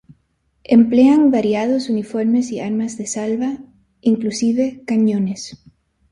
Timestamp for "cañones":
4.87-5.61